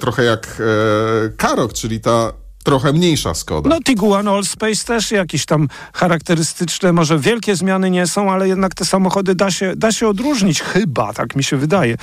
trochę 0.00 0.24
jak 0.24 0.43
e, 0.48 1.28
Karok, 1.36 1.72
czyli 1.72 2.00
ta 2.00 2.32
trochę 2.64 2.92
mniejsza 2.92 3.34
Skoda. 3.34 3.70
No 3.70 3.80
Tiguan 3.80 4.28
Allspace 4.28 4.84
też 4.84 5.10
jakieś 5.10 5.46
tam 5.46 5.68
charakterystyczne, 5.92 6.92
może 6.92 7.18
wielkie 7.18 7.56
zmiany 7.56 7.90
nie 7.90 8.06
są, 8.06 8.32
ale 8.32 8.48
jednak 8.48 8.74
te 8.74 8.84
samochody 8.84 9.34
da 9.34 9.50
się, 9.50 9.76
da 9.76 9.92
się 9.92 10.08
odróżnić, 10.08 10.62
chyba, 10.62 11.12
tak 11.12 11.36
mi 11.36 11.44
się 11.44 11.56
wydaje. 11.56 11.96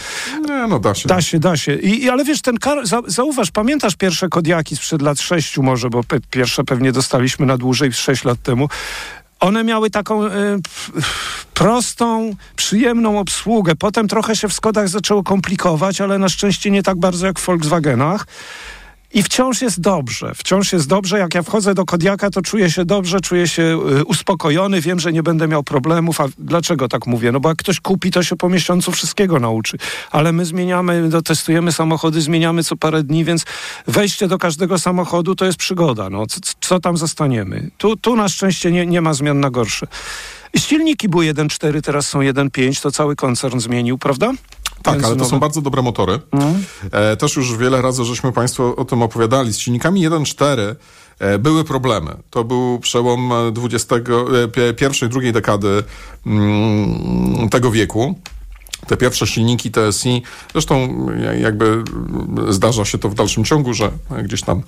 Nie, 0.47 0.67
no 0.67 0.79
da 0.79 0.95
się. 0.95 1.09
Da 1.09 1.21
się, 1.21 1.39
da 1.39 1.57
się. 1.57 1.75
I, 1.75 2.03
i, 2.03 2.09
ale 2.09 2.23
wiesz, 2.23 2.41
ten 2.41 2.57
kar, 2.57 2.87
za, 2.87 3.01
zauważ, 3.07 3.51
pamiętasz 3.51 3.95
pierwsze 3.95 4.29
Kodiaki 4.29 4.75
sprzed 4.75 5.01
lat 5.01 5.19
sześciu 5.19 5.63
może, 5.63 5.89
bo 5.89 6.03
pe, 6.03 6.19
pierwsze 6.31 6.63
pewnie 6.63 6.91
dostaliśmy 6.91 7.45
na 7.45 7.57
dłużej, 7.57 7.93
sześć 7.93 8.23
lat 8.23 8.41
temu. 8.41 8.67
One 9.41 9.63
miały 9.63 9.89
taką 9.89 10.25
e, 10.25 10.29
prostą, 11.53 12.35
przyjemną 12.55 13.19
obsługę. 13.19 13.75
Potem 13.75 14.07
trochę 14.07 14.35
się 14.35 14.47
w 14.47 14.53
Skodach 14.53 14.89
zaczęło 14.89 15.23
komplikować, 15.23 16.01
ale 16.01 16.17
na 16.17 16.29
szczęście 16.29 16.71
nie 16.71 16.83
tak 16.83 16.97
bardzo 16.97 17.25
jak 17.27 17.39
w 17.39 17.45
Volkswagenach. 17.45 18.27
I 19.13 19.23
wciąż 19.23 19.61
jest 19.61 19.79
dobrze, 19.81 20.31
wciąż 20.35 20.73
jest 20.73 20.87
dobrze. 20.87 21.19
Jak 21.19 21.35
ja 21.35 21.43
wchodzę 21.43 21.73
do 21.73 21.85
Kodiaka, 21.85 22.29
to 22.29 22.41
czuję 22.41 22.71
się 22.71 22.85
dobrze, 22.85 23.21
czuję 23.21 23.47
się 23.47 23.79
y, 23.99 24.05
uspokojony, 24.05 24.81
wiem, 24.81 24.99
że 24.99 25.13
nie 25.13 25.23
będę 25.23 25.47
miał 25.47 25.63
problemów. 25.63 26.21
A 26.21 26.27
dlaczego 26.37 26.87
tak 26.87 27.07
mówię? 27.07 27.31
No 27.31 27.39
bo 27.39 27.49
jak 27.49 27.57
ktoś 27.57 27.79
kupi, 27.79 28.11
to 28.11 28.23
się 28.23 28.35
po 28.35 28.49
miesiącu 28.49 28.91
wszystkiego 28.91 29.39
nauczy. 29.39 29.77
Ale 30.11 30.31
my 30.31 30.45
zmieniamy, 30.45 31.09
no, 31.11 31.21
testujemy 31.21 31.71
samochody, 31.71 32.21
zmieniamy 32.21 32.63
co 32.63 32.75
parę 32.75 33.03
dni, 33.03 33.25
więc 33.25 33.45
wejście 33.87 34.27
do 34.27 34.37
każdego 34.37 34.79
samochodu 34.79 35.35
to 35.35 35.45
jest 35.45 35.57
przygoda. 35.57 36.09
No, 36.09 36.25
co, 36.27 36.39
co 36.61 36.79
tam 36.79 36.97
zostaniemy? 36.97 37.69
Tu, 37.77 37.97
tu 37.97 38.15
na 38.15 38.29
szczęście 38.29 38.71
nie, 38.71 38.85
nie 38.85 39.01
ma 39.01 39.13
zmian 39.13 39.39
na 39.39 39.49
gorsze. 39.49 39.87
Silniki 40.57 41.09
były 41.09 41.25
1.4, 41.25 41.81
teraz 41.81 42.07
są 42.07 42.19
1.5, 42.19 42.81
to 42.81 42.91
cały 42.91 43.15
koncern 43.15 43.59
zmienił, 43.59 43.97
prawda? 43.97 44.31
Tak, 44.83 45.03
ale 45.03 45.15
to 45.15 45.25
są 45.25 45.39
bardzo 45.39 45.61
dobre 45.61 45.81
motory. 45.81 46.19
E, 46.91 47.17
też 47.17 47.35
już 47.35 47.57
wiele 47.57 47.81
razy 47.81 48.05
żeśmy 48.05 48.31
Państwu 48.31 48.79
o 48.79 48.85
tym 48.85 49.01
opowiadali. 49.01 49.53
Z 49.53 49.57
silnikami 49.57 50.09
1.4 50.09 50.75
e, 51.19 51.39
były 51.39 51.63
problemy. 51.63 52.15
To 52.29 52.43
był 52.43 52.79
przełom 52.79 53.31
e, 53.33 53.51
20, 53.51 53.95
e, 53.95 53.99
pie- 54.47 54.73
pierwszej, 54.73 55.09
drugiej 55.09 55.33
dekady 55.33 55.83
mm, 56.25 57.49
tego 57.49 57.71
wieku. 57.71 58.15
Te 58.87 58.97
pierwsze 58.97 59.27
silniki 59.27 59.71
TSI, 59.71 60.21
zresztą 60.51 61.05
ja- 61.23 61.33
jakby 61.33 61.65
mm, 61.65 62.53
zdarza 62.53 62.85
się 62.85 62.97
to 62.97 63.09
w 63.09 63.13
dalszym 63.13 63.43
ciągu, 63.45 63.73
że 63.73 63.91
gdzieś 64.23 64.41
tam 64.41 64.61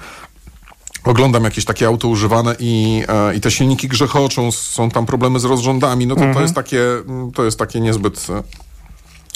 oglądam 1.04 1.44
jakieś 1.44 1.66
takie 1.66 1.88
auto 1.88 2.08
używane 2.08 2.56
i, 2.60 3.04
i 3.36 3.42
te 3.42 3.52
silniki 3.52 3.88
grzechoczą, 3.88 4.52
są 4.52 4.90
tam 4.90 5.06
problemy 5.06 5.40
z 5.40 5.46
rozrządami, 5.46 6.08
no 6.08 6.16
to, 6.16 6.22
to 6.22 6.28
Mhm. 6.28 6.44
jest 6.44 6.56
takie, 6.56 6.82
mm, 7.08 7.32
to 7.32 7.46
jest 7.46 7.60
takie 7.60 7.80
niezbyt... 7.80 8.28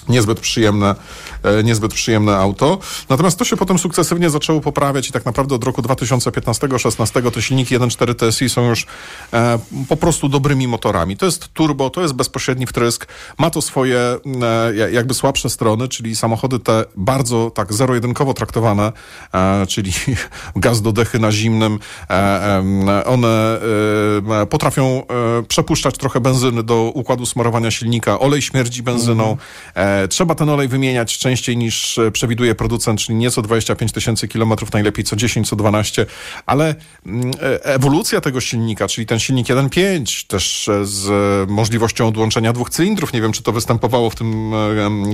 e, 0.09 0.11
Niezbyt 0.11 0.39
przyjemne, 0.39 0.95
e, 1.43 1.63
niezbyt 1.63 1.93
przyjemne 1.93 2.37
auto. 2.37 2.77
Natomiast 3.09 3.39
to 3.39 3.45
się 3.45 3.57
potem 3.57 3.79
sukcesywnie 3.79 4.29
zaczęło 4.29 4.61
poprawiać 4.61 5.09
i 5.09 5.11
tak 5.11 5.25
naprawdę 5.25 5.55
od 5.55 5.63
roku 5.63 5.81
2015-16 5.81 7.31
te 7.31 7.41
silniki 7.41 7.77
1.4 7.79 8.15
TSI 8.31 8.49
są 8.49 8.69
już 8.69 8.85
e, 9.33 9.59
po 9.89 9.97
prostu 9.97 10.29
dobrymi 10.29 10.67
motorami. 10.67 11.17
To 11.17 11.25
jest 11.25 11.47
turbo, 11.53 11.89
to 11.89 12.01
jest 12.01 12.13
bezpośredni 12.13 12.67
wtrysk. 12.67 13.07
Ma 13.37 13.49
to 13.49 13.61
swoje 13.61 13.99
e, 13.99 14.75
ja- 14.75 14.89
jakby 14.89 15.13
słabsze 15.13 15.49
strony, 15.49 15.87
czyli 15.87 16.15
samochody 16.15 16.59
te 16.59 16.85
bardzo 16.95 17.51
tak 17.51 17.73
zero-jedynkowo 17.73 18.33
traktowane, 18.33 18.91
e, 19.33 19.67
czyli 19.67 19.91
gaz 20.55 20.81
do 20.81 20.91
dechy 20.91 21.19
na 21.19 21.31
zimnym. 21.31 21.79
E, 22.09 23.03
one 23.05 23.59
e, 24.41 24.45
potrafią 24.45 25.03
e, 25.39 25.43
przepuszczać 25.43 25.97
trochę 25.97 26.19
benzyny 26.19 26.63
do 26.63 26.91
układu 26.93 27.25
smarowania 27.25 27.71
silnika. 27.71 28.19
Olej 28.19 28.41
śmierdzi 28.41 28.83
benzyną. 28.83 29.37
Trzeba 30.09 30.35
ten 30.35 30.49
olej 30.49 30.67
wymieniać 30.67 31.17
częściej 31.17 31.57
niż 31.57 31.97
e, 31.97 32.11
przewiduje 32.11 32.55
producent, 32.55 32.99
czyli 32.99 33.17
nie 33.17 33.31
co 33.31 33.41
25 33.41 33.91
tysięcy 33.91 34.27
kilometrów, 34.27 34.73
najlepiej 34.73 35.05
co 35.05 35.15
10, 35.15 35.49
co 35.49 35.55
12. 35.55 36.05
Ale 36.45 36.75
mm, 37.05 37.31
e, 37.41 37.65
ewolucja 37.65 38.21
tego 38.21 38.41
silnika, 38.41 38.87
czyli 38.87 39.07
ten 39.07 39.19
silnik 39.19 39.47
1.5, 39.47 40.27
też 40.27 40.67
e, 40.67 40.85
z 40.85 41.49
możliwością 41.49 42.07
odłączenia 42.07 42.53
dwóch 42.53 42.69
cylindrów, 42.69 43.13
nie 43.13 43.21
wiem, 43.21 43.31
czy 43.31 43.43
to 43.43 43.51
występowało 43.51 44.09
w 44.09 44.15
tym 44.15 44.51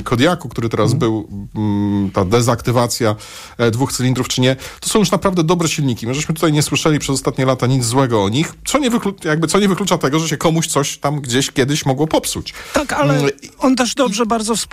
Kodiaku, 0.03 0.49
który 0.49 0.69
teraz 0.69 0.93
był, 0.93 1.27
mm, 1.55 2.11
ta 2.11 2.25
dezaktywacja 2.25 3.15
dwóch 3.71 3.93
cylindrów, 3.93 4.27
czy 4.27 4.41
nie. 4.41 4.55
To 4.79 4.89
są 4.89 4.99
już 4.99 5.11
naprawdę 5.11 5.43
dobre 5.43 5.67
silniki. 5.67 6.07
My 6.07 6.13
żeśmy 6.13 6.35
tutaj 6.35 6.53
nie 6.53 6.61
słyszeli 6.61 6.99
przez 6.99 7.13
ostatnie 7.15 7.45
lata 7.45 7.67
nic 7.67 7.85
złego 7.85 8.23
o 8.23 8.29
nich, 8.29 8.53
co 8.65 8.79
nie, 8.79 8.91
wyklu- 8.91 9.25
jakby, 9.27 9.47
co 9.47 9.59
nie 9.59 9.67
wyklucza 9.67 9.97
tego, 9.97 10.19
że 10.19 10.29
się 10.29 10.37
komuś 10.37 10.67
coś 10.67 10.97
tam 10.97 11.21
gdzieś 11.21 11.51
kiedyś 11.51 11.85
mogło 11.85 12.07
popsuć. 12.07 12.53
Tak, 12.73 12.93
ale 12.93 13.13
Mm, 13.13 13.31
on 13.59 13.75
też 13.75 13.95
dobrze 13.95 14.25
bardzo 14.25 14.55
współpracuje 14.55 14.72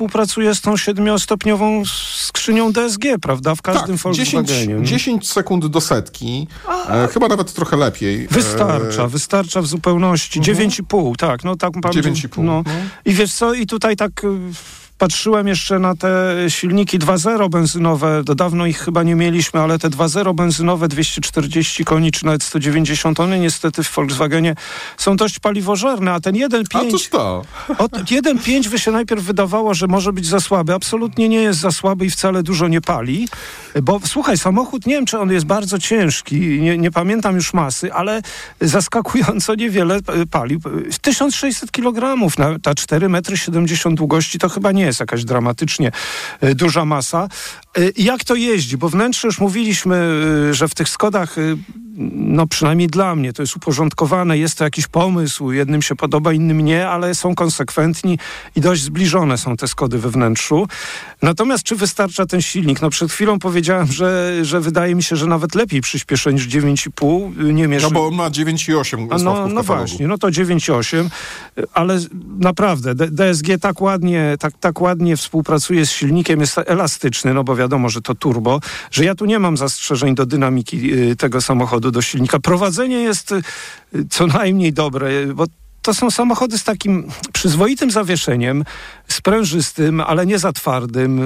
z 0.55 0.61
tą 0.61 0.77
siedmiostopniową 0.77 1.83
skrzynią 2.17 2.73
DSG, 2.73 3.03
prawda? 3.23 3.55
W 3.55 3.63
każdym 3.63 3.99
tak, 3.99 4.13
10, 4.13 4.33
Volkswagenie. 4.49 4.75
no. 4.75 4.85
10 4.85 5.29
sekund 5.29 5.67
do 5.67 5.81
setki, 5.81 6.47
e, 6.89 7.09
chyba 7.13 7.29
nawet 7.29 7.53
trochę 7.53 7.77
lepiej. 7.77 8.29
Wystarcza, 8.31 9.03
E, 9.03 9.09
wystarcza 9.09 9.63
w 9.63 9.67
zupełności. 9.67 10.41
9,5, 10.41 11.17
tak, 11.17 11.45
no 11.45 11.57
tak. 11.57 11.73
pan- 11.83 11.93
9,5, 11.93 12.43
No. 12.43 12.63
no. 12.67 12.73
I 13.05 13.13
wiesz 13.13 13.33
co, 13.33 13.55
i 13.55 13.67
tutaj 13.67 13.97
tak 13.97 14.25
y, 14.25 14.29
patrzyłem 15.01 15.49
jeszcze 15.49 15.79
na 15.79 15.95
te 15.95 16.37
silniki 16.49 16.99
2.0 16.99 17.49
benzynowe, 17.49 18.25
do 18.25 18.35
dawno 18.35 18.67
ich 18.67 18.79
chyba 18.79 19.03
nie 19.03 19.15
mieliśmy, 19.15 19.61
ale 19.61 19.79
te 19.79 19.91
2.0 19.91 20.35
benzynowe 20.35 20.89
240 20.89 21.85
koni, 21.85 22.13
czy 22.13 22.25
nawet 22.25 22.43
190, 22.43 23.21
one 23.21 23.39
niestety 23.39 23.83
w 23.83 23.95
Volkswagenie 23.95 24.55
są 24.97 25.17
dość 25.17 25.39
paliwożerne, 25.39 26.13
a 26.13 26.21
ten 26.21 26.35
1.5... 26.35 26.65
A 26.73 26.91
toż 26.91 27.09
to. 27.09 27.45
Od 27.79 27.93
1.5 27.93 28.69
by 28.69 28.79
się 28.79 28.91
najpierw 28.91 29.25
wydawało, 29.25 29.75
że 29.75 29.87
może 29.87 30.13
być 30.13 30.27
za 30.27 30.41
słaby. 30.41 30.75
Absolutnie 30.75 31.29
nie 31.29 31.43
jest 31.43 31.61
za 31.61 31.71
słaby 31.71 32.07
i 32.07 32.11
wcale 32.11 32.43
dużo 32.43 32.69
nie 32.69 32.81
pali. 32.81 33.29
Bo 33.83 34.01
słuchaj, 34.05 34.39
samochód, 34.39 34.87
nie 34.87 34.95
wiem, 34.95 35.07
czy 35.07 35.19
on 35.19 35.31
jest 35.31 35.47
bardzo 35.47 35.79
ciężki, 35.79 36.41
nie, 36.41 36.79
nie 36.79 36.91
pamiętam 36.91 37.35
już 37.35 37.53
masy, 37.53 37.93
ale 37.93 38.23
zaskakująco 38.61 39.55
niewiele 39.55 39.97
e, 39.97 40.27
pali. 40.31 40.59
1600 41.01 41.71
kg 41.71 42.17
na, 42.39 42.49
na 42.49 42.59
4,70 42.59 43.87
m 43.89 43.95
długości 43.95 44.39
to 44.39 44.49
chyba 44.49 44.73
nie 44.73 44.90
jest 44.91 45.01
jakaś 45.01 45.25
dramatycznie 45.25 45.93
e, 46.41 46.55
duża 46.55 46.85
masa. 46.85 47.29
E, 47.79 47.81
Jak 47.97 48.25
to 48.25 48.35
jeździ? 48.35 48.77
Bo 48.77 48.89
wnętrze 48.89 49.29
już 49.29 49.39
mówiliśmy, 49.41 49.97
e, 50.51 50.55
że 50.55 50.69
w 50.69 50.75
tych 50.75 50.89
Skodach 50.89 51.37
no 51.97 52.47
przynajmniej 52.47 52.89
dla 52.89 53.17
mnie 53.17 53.33
to 53.33 53.43
jest 53.43 53.57
uporządkowane, 53.57 54.39
jest 54.39 54.59
to 54.59 54.65
jakiś 54.65 54.87
pomysł, 54.87 55.53
jednym 55.53 55.83
się 55.83 55.97
podoba, 55.97 56.33
innym 56.33 56.61
nie, 56.61 56.89
ale 56.89 57.15
są 57.15 57.35
konsekwentni 57.35 58.19
i 58.57 58.61
dość 58.61 58.83
zbliżone 58.83 59.39
są 59.39 59.57
te 59.57 59.69
Skody 59.69 59.99
we 59.99 60.11
wnętrzu. 60.11 60.69
Natomiast 61.23 61.65
czy 61.65 61.77
wystarcza 61.77 62.27
ten 62.27 62.43
silnik? 62.43 62.83
No 62.83 62.91
przed 62.91 63.13
chwilą 63.13 63.39
powiedziałem, 63.39 63.87
że, 63.87 64.39
że 64.43 64.61
wydaje 64.61 64.95
mi 64.95 65.03
się, 65.03 65.17
że 65.17 65.27
nawet 65.27 65.55
lepiej 65.55 65.81
przyspieszę 65.81 66.33
niż 66.33 66.49
9,5. 66.49 67.53
Nie 67.53 67.69
mierzy... 67.69 67.87
No 67.87 67.91
bo 67.91 68.07
on 68.07 68.15
ma 68.15 68.31
9,8 68.31 69.07
A 69.11 69.19
sławków 69.19 69.49
no, 69.49 69.49
no 69.49 69.63
właśnie, 69.63 70.09
no 70.09 70.19
to 70.19 70.29
9,8, 70.29 71.09
ale 71.75 71.99
naprawdę 72.39 72.95
DSG 72.95 73.47
tak 73.61 73.81
ładnie, 73.81 74.37
tak, 74.39 74.53
tak 74.61 74.81
ładnie 74.81 75.17
współpracuje 75.17 75.87
z 75.87 75.91
silnikiem, 75.91 76.41
jest 76.41 76.59
elastyczny, 76.67 77.35
no 77.35 77.45
bo 77.45 77.57
wiadomo, 77.57 77.89
że 77.89 78.03
to 78.03 78.15
turbo, 78.15 78.61
że 78.91 79.05
ja 79.05 79.15
tu 79.15 79.25
nie 79.25 79.39
mam 79.39 79.57
zastrzeżeń 79.57 80.15
do 80.15 80.27
dynamiki 80.27 80.95
y, 80.95 81.17
tego 81.17 81.41
samochodu, 81.41 81.80
do 81.81 82.03
silnika. 82.03 82.39
Prowadzenie 82.41 82.97
jest 82.97 83.33
y, 83.33 83.43
co 84.11 84.27
najmniej 84.27 84.73
dobre, 84.73 85.27
bo 85.35 85.45
to 85.83 85.95
są 85.95 86.11
samochody 86.11 86.59
z 86.59 86.65
takim 86.65 87.09
przyzwoitym 87.33 87.91
zawieszeniem, 87.91 88.65
sprężystym, 89.09 90.01
ale 90.01 90.27
nie 90.27 90.39
za 90.39 90.53
twardym. 90.53 91.19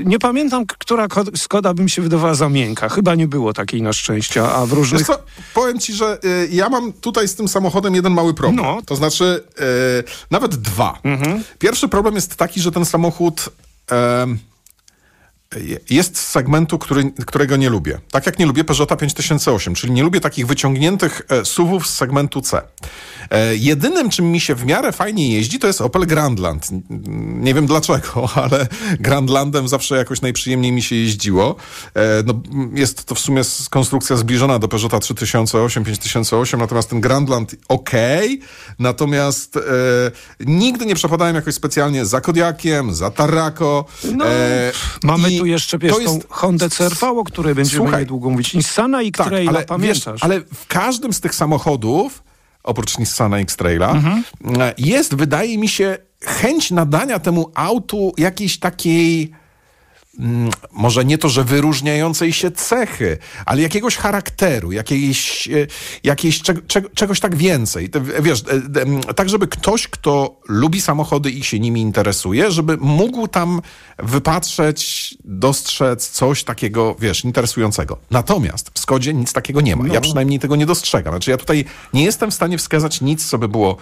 Y, 0.00 0.04
Nie 0.04 0.18
pamiętam, 0.18 0.66
która 0.66 1.08
ko- 1.08 1.24
Skoda 1.36 1.74
by 1.74 1.82
mi 1.82 1.90
się 1.90 2.02
wydawała 2.02 2.34
za 2.34 2.48
miękka. 2.48 2.88
Chyba 2.88 3.14
nie 3.14 3.28
było 3.28 3.52
takiej 3.52 3.82
na 3.82 3.92
szczęście, 3.92 4.42
a 4.42 4.66
w 4.66 4.72
różnych... 4.72 5.06
Co, 5.06 5.18
powiem 5.54 5.78
ci, 5.78 5.92
że 5.92 6.18
y, 6.24 6.48
ja 6.52 6.68
mam 6.68 6.92
tutaj 6.92 7.28
z 7.28 7.34
tym 7.34 7.48
samochodem 7.48 7.94
jeden 7.94 8.12
mały 8.12 8.34
problem. 8.34 8.64
No. 8.64 8.82
To 8.86 8.96
znaczy, 8.96 9.42
y, 9.60 10.04
nawet 10.30 10.54
dwa. 10.56 10.98
Mhm. 11.04 11.42
Pierwszy 11.58 11.88
problem 11.88 12.14
jest 12.14 12.36
taki, 12.36 12.60
że 12.60 12.72
ten 12.72 12.84
samochód 12.84 13.48
je- 13.90 14.49
jest 15.90 16.18
z 16.18 16.28
segmentu, 16.28 16.78
który, 16.78 17.12
którego 17.26 17.56
nie 17.56 17.70
lubię. 17.70 17.98
Tak 18.10 18.26
jak 18.26 18.38
nie 18.38 18.46
lubię 18.46 18.64
Peugeota 18.64 18.96
5008, 18.96 19.74
czyli 19.74 19.92
nie 19.92 20.02
lubię 20.02 20.20
takich 20.20 20.46
wyciągniętych 20.46 21.22
e, 21.28 21.44
SUVów 21.44 21.86
z 21.86 21.94
segmentu 21.94 22.40
C. 22.40 22.62
E, 23.30 23.56
jedynym, 23.56 24.10
czym 24.10 24.32
mi 24.32 24.40
się 24.40 24.54
w 24.54 24.66
miarę 24.66 24.92
fajnie 24.92 25.34
jeździ, 25.34 25.58
to 25.58 25.66
jest 25.66 25.80
Opel 25.80 26.06
Grandland. 26.06 26.68
Nie 27.40 27.54
wiem 27.54 27.66
dlaczego, 27.66 28.28
ale 28.42 28.66
Grandlandem 29.00 29.68
zawsze 29.68 29.96
jakoś 29.96 30.20
najprzyjemniej 30.20 30.72
mi 30.72 30.82
się 30.82 30.96
jeździło. 30.96 31.56
E, 31.94 32.22
no, 32.26 32.42
jest 32.74 33.04
to 33.04 33.14
w 33.14 33.18
sumie 33.18 33.42
konstrukcja 33.70 34.16
zbliżona 34.16 34.58
do 34.58 34.68
Peugeota 34.68 35.00
3008, 35.00 35.84
5008, 35.84 36.60
natomiast 36.60 36.90
ten 36.90 37.00
Grandland 37.00 37.54
ok, 37.68 37.90
natomiast 38.78 39.56
e, 39.56 39.60
nigdy 40.40 40.86
nie 40.86 40.94
przepadałem 40.94 41.34
jakoś 41.34 41.54
specjalnie 41.54 42.06
za 42.06 42.20
Kodiakiem, 42.20 42.94
za 42.94 43.10
Tarraco. 43.10 43.84
No, 44.14 44.26
e, 44.26 44.72
Mamy 45.02 45.39
tu 45.40 45.46
jeszcze, 45.46 45.78
wiesz, 45.78 45.92
to 45.92 45.98
tą 46.04 46.14
jest- 46.14 46.26
Hondę 46.30 46.70
CRV, 46.70 47.08
o 47.10 47.24
której 47.24 47.54
będziemy 47.54 47.84
Słuchaj. 47.84 48.00
niedługo 48.00 48.30
mówić. 48.30 48.54
Nissana 48.54 49.02
i 49.02 49.12
tak, 49.12 49.26
X-Traila, 49.26 49.50
ale, 49.52 49.64
pamiętasz? 49.64 50.04
wiesz, 50.14 50.24
ale 50.24 50.40
w 50.40 50.66
każdym 50.66 51.12
z 51.12 51.20
tych 51.20 51.34
samochodów, 51.34 52.22
oprócz 52.62 52.98
Nissana 52.98 53.38
X-Traila, 53.38 53.90
Mhm. 53.90 54.22
e, 54.60 54.74
jest, 54.78 55.14
wydaje 55.14 55.58
mi 55.58 55.68
się, 55.68 55.98
chęć 56.24 56.70
nadania 56.70 57.18
temu 57.18 57.50
autu 57.54 58.12
jakiejś 58.18 58.58
takiej 58.58 59.32
może 60.72 61.04
nie 61.04 61.18
to, 61.18 61.28
że 61.28 61.44
wyróżniającej 61.44 62.32
się 62.32 62.50
cechy, 62.50 63.18
ale 63.46 63.62
jakiegoś 63.62 63.96
charakteru, 63.96 64.72
jakiejś, 64.72 65.48
e, 65.48 65.66
jakiejś 66.04 66.42
czeg, 66.42 66.66
czeg, 66.66 66.94
czegoś 66.94 67.20
tak 67.20 67.36
więcej. 67.36 67.90
Wiesz, 68.22 68.44
e, 69.08 69.14
tak 69.14 69.28
żeby 69.28 69.46
ktoś, 69.48 69.88
kto 69.88 70.40
lubi 70.48 70.80
samochody 70.80 71.30
i 71.30 71.44
się 71.44 71.60
nimi 71.60 71.80
interesuje, 71.80 72.50
żeby 72.50 72.76
mógł 72.76 73.28
tam 73.28 73.60
wypatrzeć, 73.98 75.14
dostrzec 75.24 76.10
coś 76.10 76.44
takiego, 76.44 76.96
wiesz, 76.98 77.24
interesującego. 77.24 77.98
Natomiast 78.10 78.70
w 78.74 78.78
Skodzie 78.78 79.14
nic 79.14 79.32
takiego 79.32 79.60
nie 79.60 79.76
ma. 79.76 79.84
No. 79.84 79.94
Ja 79.94 80.00
przynajmniej 80.00 80.38
tego 80.38 80.56
nie 80.56 80.66
dostrzegam. 80.66 81.12
Znaczy 81.12 81.30
ja 81.30 81.36
tutaj 81.36 81.64
nie 81.92 82.04
jestem 82.04 82.30
w 82.30 82.34
stanie 82.34 82.58
wskazać 82.58 83.00
nic, 83.00 83.26
co 83.26 83.38
by 83.38 83.48
było 83.48 83.76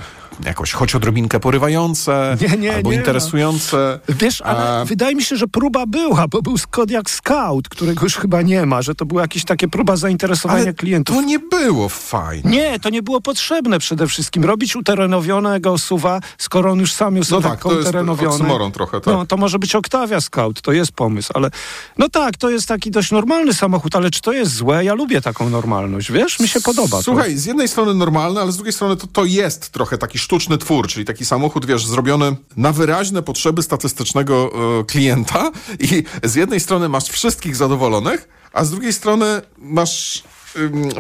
jakoś 0.45 0.73
choć 0.73 0.95
odrobinkę 0.95 1.41
porywające, 1.41 2.37
Nie, 2.41 2.57
nie, 2.57 2.75
albo 2.75 2.91
nie, 2.91 2.97
no. 2.97 3.01
interesujące. 3.01 4.01
Wiesz, 4.09 4.41
ale 4.41 4.81
A- 4.81 4.85
wydaje 4.85 5.15
mi 5.15 5.23
się, 5.23 5.37
że 5.37 5.47
próba 5.49 5.87
była, 5.87 6.28
bo 6.31 6.43
był 6.43 6.57
Kodiak 6.71 7.11
Scout, 7.11 7.69
którego 7.69 8.07
już 8.07 8.17
chyba 8.17 8.43
nie 8.43 8.67
ma, 8.67 8.83
że 8.83 8.95
to 8.95 9.07
była 9.07 9.23
jakieś 9.23 9.45
takie 9.45 9.69
próba 9.69 9.97
zainteresowania 9.97 10.63
Ale 10.63 10.75
klientów. 10.75 11.17
to 11.17 11.23
nie 11.23 11.39
było 11.39 11.89
fajne. 11.89 12.51
Nie, 12.51 12.81
to 12.81 12.91
nie 12.91 13.03
było 13.03 13.21
potrzebne 13.21 13.79
przede 13.79 14.07
wszystkim. 14.07 14.45
Robić 14.45 14.77
uterenowionego 14.77 15.79
suwa, 15.79 16.21
skoro 16.39 16.71
on 16.71 16.79
już 16.79 16.93
sam 16.93 17.17
jest 17.17 17.31
No 17.31 17.41
tak, 17.41 17.63
to 17.63 17.73
jest 17.73 17.89
uterenowiony. 17.89 18.73
trochę, 18.73 19.01
tak. 19.01 19.15
No, 19.15 19.27
to 19.27 19.37
może 19.37 19.59
być 19.59 19.75
Octavia 19.75 20.21
Scout, 20.21 20.61
to 20.63 20.73
jest 20.73 20.93
pomysł, 20.93 21.33
ale 21.35 21.51
no 21.99 22.09
tak, 22.09 22.37
to 22.37 22.51
jest 22.51 22.69
taki 22.69 22.91
dość 22.91 23.11
normalny 23.11 23.55
samochód, 23.55 23.97
ale 23.97 24.11
czy 24.11 24.21
to 24.21 24.33
jest 24.33 24.55
złe? 24.55 24.85
Ja 24.85 24.95
lubię 24.95 25.21
taką 25.21 25.51
normalność, 25.51 26.13
wiesz? 26.13 26.41
Mi 26.41 26.49
się 26.49 26.61
podoba. 26.61 27.03
Słuchaj, 27.03 27.37
z 27.37 27.45
jednej 27.45 27.69
strony 27.69 27.95
normalne, 27.95 28.41
ale 28.41 28.53
z 28.53 28.57
drugiej 28.57 28.73
strony 28.73 28.97
to, 28.97 29.07
to 29.07 29.25
jest 29.25 29.71
trochę 29.71 29.99
taki 29.99 30.19
sztuczny 30.19 30.59
twór, 30.59 30.89
czyli 30.89 31.05
taki 31.07 31.25
samochód, 31.25 31.67
wiesz, 31.67 31.87
zrobiony 31.87 32.37
na 32.57 32.73
wyraźne 32.73 33.23
potrzeby 33.23 33.63
statystycznego 33.63 34.51
e, 34.81 34.85
klienta 34.85 35.51
i 35.81 36.05
z 36.23 36.35
jednej 36.35 36.61
strony 36.61 36.89
masz 36.89 37.05
wszystkich 37.05 37.57
zadowolonych, 37.57 38.29
a 38.53 38.65
z 38.65 38.71
drugiej 38.71 38.93
strony 38.93 39.43
masz 39.59 40.25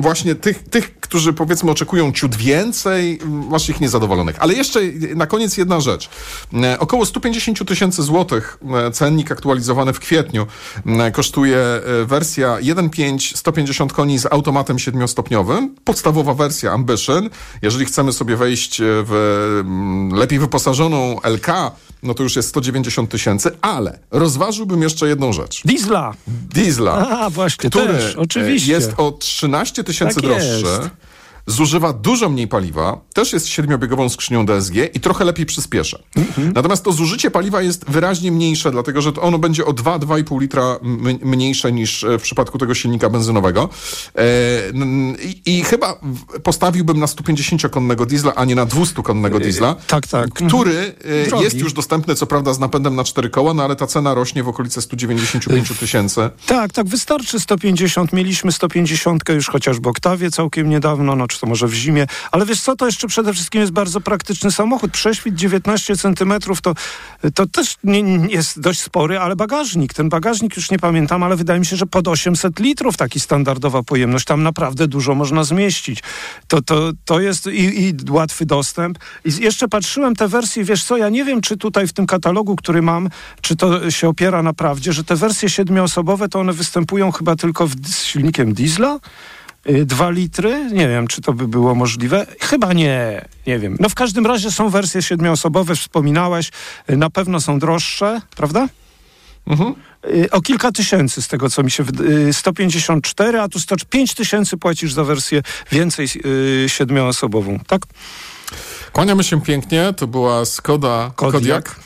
właśnie 0.00 0.34
tych, 0.34 0.64
tych, 0.64 1.00
którzy 1.00 1.32
powiedzmy 1.32 1.70
oczekują 1.70 2.12
ciut 2.12 2.36
więcej, 2.36 3.18
masz 3.50 3.68
ich 3.68 3.80
niezadowolonych. 3.80 4.36
Ale 4.38 4.54
jeszcze 4.54 4.80
na 5.14 5.26
koniec 5.26 5.56
jedna 5.56 5.80
rzecz. 5.80 6.10
E, 6.54 6.78
Około 6.78 7.06
150 7.06 7.68
tysięcy 7.68 8.02
złotych 8.02 8.58
e, 8.86 8.90
cennik 8.90 9.32
aktualizowany 9.32 9.92
w 9.92 10.00
kwietniu 10.00 10.46
e, 10.86 11.10
kosztuje 11.10 11.58
wersja 12.06 12.56
1.5 12.56 13.36
150 13.36 13.92
koni 13.92 14.18
z 14.18 14.26
automatem 14.26 14.78
siedmiostopniowym. 14.78 15.74
Podstawowa 15.84 16.34
wersja 16.34 16.72
Ambition. 16.72 17.30
Jeżeli 17.62 17.84
chcemy 17.84 18.12
sobie 18.12 18.36
wejść 18.36 18.80
w 18.82 19.62
lepiej 20.12 20.38
wyposażoną 20.38 21.16
LK, 21.22 21.46
no 22.02 22.14
to 22.14 22.22
już 22.22 22.36
jest 22.36 22.48
190 22.48 23.10
tysięcy, 23.10 23.50
ale 23.60 23.98
rozważyłbym 24.10 24.82
jeszcze 24.82 25.08
jedną 25.08 25.32
rzecz. 25.32 25.62
Diesla. 25.64 26.14
Diesla, 26.28 27.08
A, 27.08 27.30
właśnie, 27.30 27.70
który 27.70 27.86
też, 27.86 28.16
oczywiście. 28.16 28.72
e, 28.72 28.74
jest 28.74 28.92
o 28.96 29.12
13 29.12 29.84
tysięcy 29.84 30.14
Tak 30.14 30.24
droższy. 30.24 30.46
jest. 30.48 30.90
Zużywa 31.48 31.92
dużo 31.92 32.28
mniej 32.28 32.48
paliwa, 32.48 33.00
też 33.14 33.32
jest 33.32 33.48
siedmiobiegową 33.48 34.08
skrzynią 34.08 34.46
DSG 34.46 34.74
i 34.94 35.00
trochę 35.00 35.24
lepiej 35.24 35.46
przyspieszy. 35.46 36.02
Mhm. 36.16 36.52
Natomiast 36.52 36.84
to 36.84 36.92
zużycie 36.92 37.30
paliwa 37.30 37.62
jest 37.62 37.90
wyraźnie 37.90 38.32
mniejsze, 38.32 38.70
dlatego 38.70 39.02
że 39.02 39.12
to 39.12 39.22
ono 39.22 39.38
będzie 39.38 39.66
o 39.66 39.70
2-2,5 39.70 40.40
litra 40.40 40.78
mniejsze 41.22 41.72
niż 41.72 42.04
e, 42.04 42.18
w 42.18 42.22
przypadku 42.22 42.58
tego 42.58 42.74
silnika 42.74 43.10
benzynowego. 43.10 43.68
E, 44.14 44.22
i, 45.24 45.58
I 45.58 45.64
chyba 45.64 46.00
postawiłbym 46.42 46.98
na 46.98 47.06
150-konnego 47.06 48.06
diesla, 48.06 48.34
a 48.34 48.44
nie 48.44 48.54
na 48.54 48.66
200-konnego 48.66 49.40
diesla, 49.40 49.74
tak, 49.86 50.06
tak. 50.06 50.30
który 50.32 50.94
e, 51.04 51.26
Drogi. 51.28 51.44
jest 51.44 51.56
już 51.56 51.72
dostępny, 51.72 52.14
co 52.14 52.26
prawda 52.26 52.54
z 52.54 52.58
napędem 52.58 52.96
na 52.96 53.04
4 53.04 53.30
koła, 53.30 53.54
no 53.54 53.62
ale 53.62 53.76
ta 53.76 53.86
cena 53.86 54.14
rośnie 54.14 54.42
w 54.42 54.48
okolice 54.48 54.82
195 54.82 55.78
tysięcy. 55.80 56.30
Tak, 56.46 56.72
tak, 56.72 56.86
wystarczy 56.86 57.40
150. 57.40 58.12
Mieliśmy 58.12 58.52
150 58.52 59.28
już 59.28 59.48
chociażby 59.48 59.88
Oktawie 59.88 60.30
całkiem 60.30 60.70
niedawno, 60.70 61.16
no 61.16 61.26
to 61.40 61.46
może 61.46 61.66
w 61.66 61.74
zimie. 61.74 62.06
Ale 62.32 62.46
wiesz 62.46 62.60
co, 62.60 62.76
to 62.76 62.86
jeszcze 62.86 63.08
przede 63.08 63.32
wszystkim 63.32 63.60
jest 63.60 63.72
bardzo 63.72 64.00
praktyczny 64.00 64.52
samochód. 64.52 64.90
Prześwit 64.90 65.34
19 65.34 65.96
centymetrów 65.96 66.60
to, 66.60 66.74
to 67.34 67.46
też 67.46 67.76
nie, 67.84 68.02
nie 68.02 68.34
jest 68.34 68.60
dość 68.60 68.80
spory, 68.80 69.18
ale 69.18 69.36
bagażnik, 69.36 69.94
ten 69.94 70.08
bagażnik 70.08 70.56
już 70.56 70.70
nie 70.70 70.78
pamiętam, 70.78 71.22
ale 71.22 71.36
wydaje 71.36 71.60
mi 71.60 71.66
się, 71.66 71.76
że 71.76 71.86
pod 71.86 72.08
800 72.08 72.60
litrów 72.60 72.96
taki 72.96 73.20
standardowa 73.20 73.82
pojemność. 73.82 74.24
Tam 74.24 74.42
naprawdę 74.42 74.88
dużo 74.88 75.14
można 75.14 75.44
zmieścić. 75.44 76.02
To, 76.48 76.62
to, 76.62 76.90
to 77.04 77.20
jest 77.20 77.46
i, 77.46 77.88
i 77.88 77.94
łatwy 78.10 78.46
dostęp. 78.46 78.98
I 79.24 79.42
jeszcze 79.42 79.68
patrzyłem 79.68 80.16
te 80.16 80.28
wersje, 80.28 80.64
wiesz 80.64 80.84
co, 80.84 80.96
ja 80.96 81.08
nie 81.08 81.24
wiem, 81.24 81.40
czy 81.40 81.56
tutaj 81.56 81.86
w 81.86 81.92
tym 81.92 82.06
katalogu, 82.06 82.56
który 82.56 82.82
mam, 82.82 83.08
czy 83.40 83.56
to 83.56 83.90
się 83.90 84.08
opiera 84.08 84.42
na 84.42 84.52
prawdzie, 84.52 84.92
że 84.92 85.04
te 85.04 85.16
wersje 85.16 85.50
siedmioosobowe, 85.50 86.28
to 86.28 86.40
one 86.40 86.52
występują 86.52 87.12
chyba 87.12 87.36
tylko 87.36 87.66
w, 87.66 87.74
z 87.86 88.04
silnikiem 88.04 88.54
diesla. 88.54 88.98
Y, 89.70 89.86
Dwa 89.86 90.10
litry? 90.10 90.70
Nie 90.72 90.88
wiem, 90.88 91.06
czy 91.08 91.20
to 91.22 91.32
by 91.32 91.48
było 91.48 91.74
możliwe. 91.74 92.26
Chyba 92.40 92.72
nie, 92.72 93.24
nie 93.46 93.58
wiem. 93.58 93.76
No 93.80 93.88
w 93.88 93.94
każdym 93.94 94.26
razie 94.26 94.50
są 94.50 94.68
wersje 94.70 95.02
siedmioosobowe, 95.02 95.76
wspominałeś. 95.76 96.50
Y, 96.90 96.96
Na 96.96 97.10
pewno 97.10 97.40
są 97.40 97.58
droższe, 97.58 98.20
prawda? 98.36 98.68
Y, 100.06 100.30
O 100.30 100.40
kilka 100.40 100.72
tysięcy 100.72 101.22
z 101.22 101.28
tego, 101.28 101.50
co 101.50 101.62
mi 101.62 101.70
się... 101.70 101.84
wyd- 101.84 102.28
y, 102.28 102.32
154, 102.32 103.40
a 103.40 103.48
tu 103.48 103.60
105 103.60 104.14
tysięcy 104.14 104.56
płacisz 104.56 104.92
za 104.92 105.04
wersję 105.04 105.42
więcej 105.72 106.08
siedmioosobową, 106.66 107.58
tak? 107.66 107.82
Kłaniamy 108.92 109.24
się 109.24 109.40
pięknie, 109.40 109.92
to 109.96 110.06
była 110.06 110.44
Skoda 110.44 111.10
Kodiak. 111.16 111.76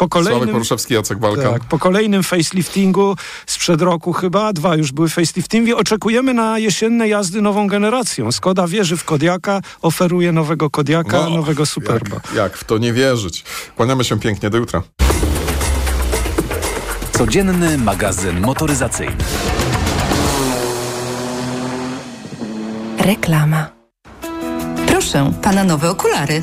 Po 0.00 0.08
Sławek 0.08 0.28
kolejnym, 0.28 0.52
Poruszewski, 0.54 0.94
Jacek 0.94 1.18
Walka. 1.18 1.52
tak, 1.52 1.64
po 1.64 1.78
kolejnym 1.78 2.22
faceliftingu 2.22 3.16
sprzed 3.46 3.82
roku 3.82 4.12
chyba, 4.12 4.52
dwa 4.52 4.76
już 4.76 4.92
były 4.92 5.08
faceliftingi, 5.08 5.74
oczekujemy 5.74 6.34
na 6.34 6.58
jesienne 6.58 7.08
jazdy 7.08 7.42
nową 7.42 7.66
generacją. 7.66 8.32
Skoda 8.32 8.66
wierzy 8.66 8.96
w 8.96 9.04
Kodiaka, 9.04 9.60
oferuje 9.82 10.32
nowego 10.32 10.70
Kodiaka, 10.70 11.22
No, 11.22 11.30
nowego 11.30 11.66
Superba. 11.66 12.16
Jak, 12.16 12.34
jak 12.34 12.56
w 12.56 12.64
to 12.64 12.78
nie 12.78 12.92
wierzyć? 12.92 13.44
Kłaniamy 13.76 14.04
się 14.04 14.20
pięknie, 14.20 14.50
do 14.50 14.58
jutra. 14.58 14.82
Codzienny 17.12 17.78
magazyn 17.78 18.40
motoryzacyjny. 18.40 19.16
Reklama. 22.98 23.66
Proszę, 24.86 25.32
pana 25.42 25.64
nowe 25.64 25.90
okulary. 25.90 26.42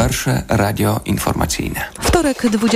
Pierwsze 0.00 0.42
radio 0.48 1.00
informacyjne. 1.04 1.80
Wtorek, 2.00 2.46
20 2.50 2.68